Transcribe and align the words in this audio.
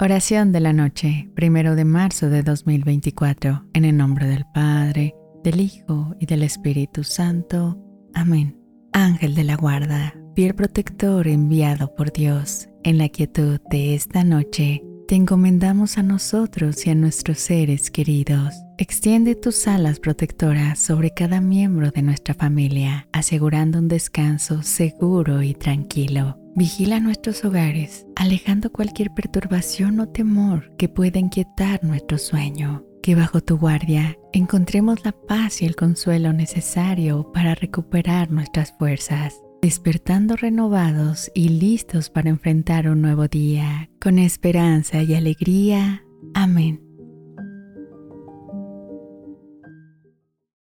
Oración 0.00 0.52
de 0.52 0.60
la 0.60 0.72
noche, 0.72 1.30
primero 1.34 1.76
de 1.76 1.84
marzo 1.84 2.28
de 2.28 2.42
2024, 2.42 3.64
en 3.72 3.84
el 3.84 3.96
nombre 3.96 4.26
del 4.26 4.44
Padre, 4.52 5.14
del 5.42 5.60
Hijo 5.60 6.14
y 6.20 6.26
del 6.26 6.42
Espíritu 6.42 7.04
Santo. 7.04 7.78
Amén. 8.12 8.58
Ángel 8.92 9.34
de 9.34 9.44
la 9.44 9.56
guarda, 9.56 10.14
fiel 10.34 10.54
protector 10.54 11.28
enviado 11.28 11.94
por 11.94 12.12
Dios, 12.12 12.68
en 12.82 12.98
la 12.98 13.08
quietud 13.08 13.60
de 13.70 13.94
esta 13.94 14.24
noche, 14.24 14.82
te 15.08 15.14
encomendamos 15.14 15.96
a 15.96 16.02
nosotros 16.02 16.86
y 16.86 16.90
a 16.90 16.94
nuestros 16.94 17.38
seres 17.38 17.90
queridos. 17.90 18.54
Extiende 18.78 19.36
tus 19.36 19.66
alas 19.68 20.00
protectoras 20.00 20.78
sobre 20.78 21.12
cada 21.12 21.40
miembro 21.40 21.90
de 21.90 22.02
nuestra 22.02 22.34
familia, 22.34 23.08
asegurando 23.12 23.78
un 23.78 23.88
descanso 23.88 24.62
seguro 24.62 25.42
y 25.42 25.54
tranquilo. 25.54 26.43
Vigila 26.56 27.00
nuestros 27.00 27.44
hogares, 27.44 28.06
alejando 28.16 28.70
cualquier 28.70 29.10
perturbación 29.10 29.98
o 30.00 30.08
temor 30.08 30.74
que 30.76 30.88
pueda 30.88 31.18
inquietar 31.18 31.82
nuestro 31.82 32.18
sueño. 32.18 32.84
Que 33.02 33.14
bajo 33.14 33.40
tu 33.40 33.58
guardia 33.58 34.16
encontremos 34.32 35.04
la 35.04 35.12
paz 35.12 35.62
y 35.62 35.66
el 35.66 35.76
consuelo 35.76 36.32
necesario 36.32 37.30
para 37.32 37.54
recuperar 37.54 38.30
nuestras 38.30 38.72
fuerzas 38.78 39.44
despertando 39.64 40.36
renovados 40.36 41.30
y 41.34 41.48
listos 41.48 42.10
para 42.10 42.28
enfrentar 42.28 42.86
un 42.86 43.00
nuevo 43.00 43.28
día, 43.28 43.88
con 43.98 44.18
esperanza 44.18 45.02
y 45.02 45.14
alegría. 45.14 46.04
Amén. 46.34 46.83